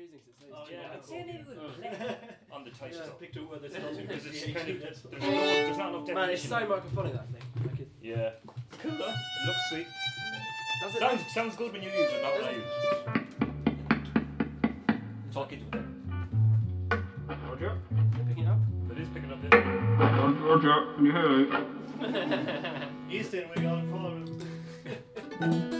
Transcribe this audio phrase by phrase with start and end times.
[0.00, 0.94] confusing 'cause it says Oh, yeah.
[0.94, 2.16] I'd say maybe we'll play
[2.52, 2.98] on the title.
[2.98, 5.76] Just picked out where there's not Because it's DAG, kind of, that's- there's, no, there's
[5.78, 6.14] not enough definition.
[6.14, 7.44] Man, it's so microphonic that thing.
[7.66, 8.30] Like it, Yeah.
[8.72, 9.14] It's cool though.
[9.14, 9.86] It looks sweet.
[10.82, 10.98] does it?
[11.00, 12.80] Sounds, sounds good when you use it, not when I use it.
[15.32, 15.84] Talk into it.
[17.48, 17.72] Roger.
[18.16, 18.58] You're picking it up?
[18.90, 19.52] It is picking up this.
[20.40, 21.44] Roger, can you hear me?
[23.16, 25.79] Easton, we got a call.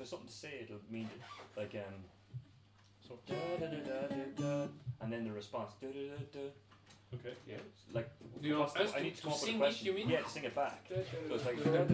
[0.00, 1.20] There's something to say, it'll mean it.
[1.60, 1.94] Like, um.
[3.06, 4.66] So, da, da, da, da, da, da,
[5.02, 5.72] and then the response.
[5.80, 6.48] Da, da, da, da.
[7.12, 7.34] Okay.
[7.46, 7.56] Yeah.
[7.92, 8.08] Like,
[8.40, 9.86] you the- I need to, to come up with a it, question.
[9.86, 10.08] you mean?
[10.08, 10.86] Yeah, to sing it back.
[10.88, 10.94] So
[11.34, 11.58] it's like.
[11.66, 11.86] I'm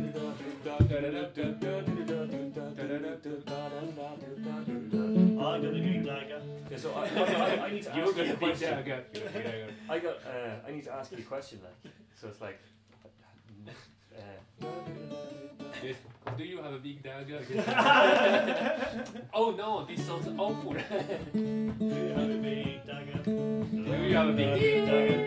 [5.62, 6.42] gonna.
[6.70, 8.70] Yeah, so I, I, I need to You're ask you a question.
[8.70, 9.04] dagger.
[9.88, 10.16] I got.
[10.24, 11.60] Uh, I need to ask you a question.
[11.64, 12.60] Like, so it's like.
[14.16, 14.66] Uh.
[16.36, 17.40] Do you have a big dagger?
[19.32, 20.72] oh no, this sounds awful.
[21.32, 23.22] Do you have a big dagger?
[23.24, 25.24] Do you have a big dagger?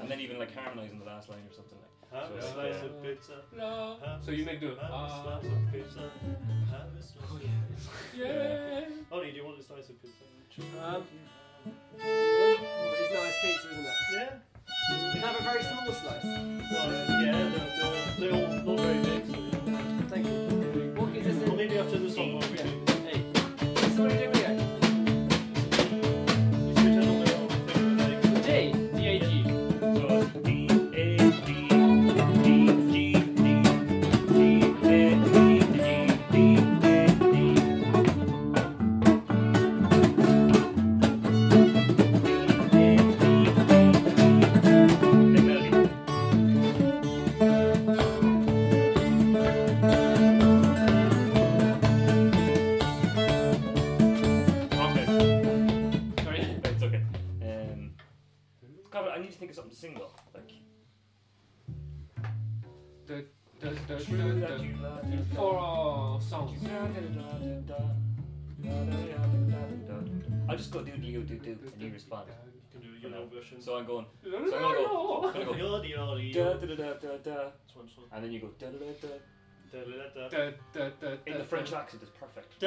[0.00, 1.88] and then even like harmonizing the last line or something like.
[2.12, 2.84] Have a So, slice yeah.
[2.86, 3.32] of pizza.
[3.56, 3.96] no.
[4.04, 5.22] Have So you make the Have a ah.
[5.22, 6.10] slice of pizza.
[6.70, 7.90] Have a slice of pizza.
[8.16, 8.84] Yeah.
[9.12, 10.24] Ollie, do you want a slice of pizza?
[10.84, 11.04] Um,
[11.96, 13.92] it's nice pizza, isn't it?
[14.12, 14.32] Yeah.
[14.90, 16.19] You can have a very small slice.
[59.40, 60.12] Think of something to sing though.
[60.34, 60.52] Like.
[63.06, 63.24] The,
[63.58, 65.18] the, the, True the, that the, you love me.
[65.34, 66.58] four songs.
[70.48, 72.28] I'll just go doodly doo doo doo and you respond.
[72.28, 73.62] you can do your own version.
[73.62, 74.04] So I'm going.
[74.22, 75.32] So I'm gonna go.
[75.34, 76.18] I'm gonna go.
[76.32, 77.50] Da, da, da, da, da.
[78.12, 79.08] And then you go da da da da
[79.72, 79.78] da,
[80.72, 82.58] da, da, In the French accent, it's perfect.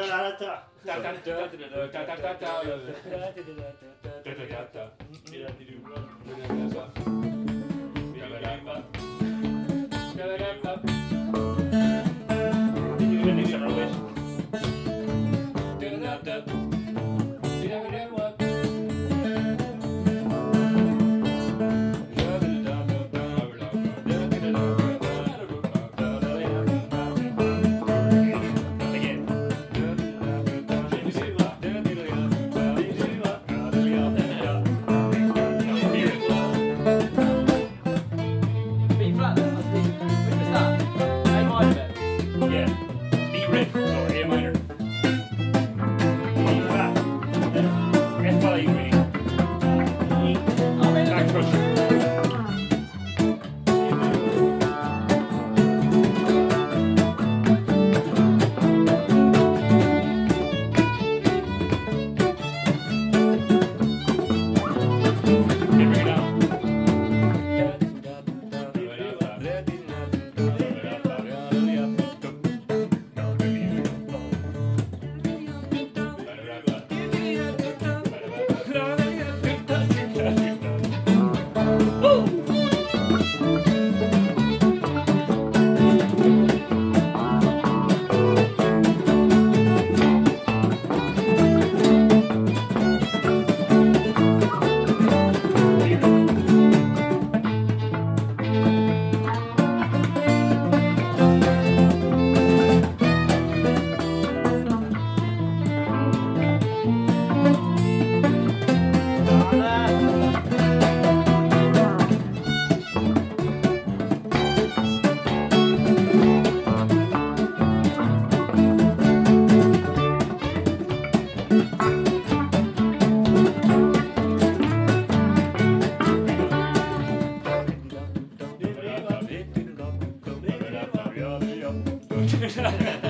[132.44, 133.03] ハハハハ!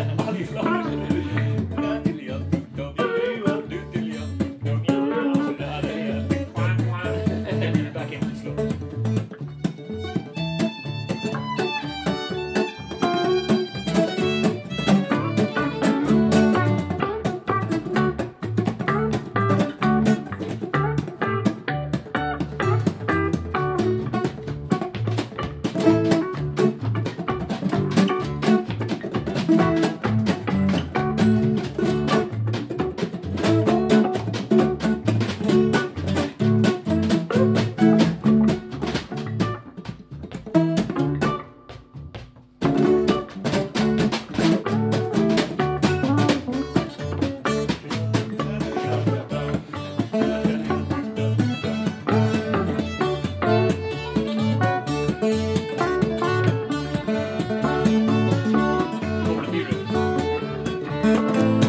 [61.03, 61.62] Música